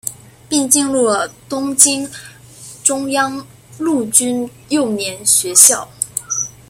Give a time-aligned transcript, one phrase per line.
[0.49, 2.09] 并进入了东京
[2.83, 3.45] 中央
[3.77, 5.87] 陆军幼年学校。